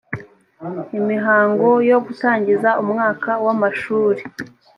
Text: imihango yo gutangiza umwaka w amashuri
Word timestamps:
imihango 0.99 1.67
yo 1.89 1.97
gutangiza 2.05 2.69
umwaka 2.83 3.29
w 3.45 3.47
amashuri 3.53 4.21